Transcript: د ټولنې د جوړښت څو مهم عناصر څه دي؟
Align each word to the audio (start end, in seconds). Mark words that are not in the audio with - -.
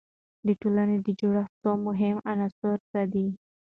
د 0.45 0.47
ټولنې 0.61 0.97
د 1.05 1.07
جوړښت 1.19 1.53
څو 1.61 1.71
مهم 1.87 2.15
عناصر 2.31 2.75
څه 2.89 3.01
دي؟ 3.13 3.27